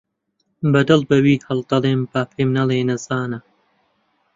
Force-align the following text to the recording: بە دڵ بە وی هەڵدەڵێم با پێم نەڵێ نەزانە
بە 0.71 0.81
دڵ 0.87 1.01
بە 1.09 1.17
وی 1.23 1.37
هەڵدەڵێم 1.47 2.01
با 2.11 2.21
پێم 2.31 2.49
نەڵێ 2.57 2.79
نەزانە 2.89 3.39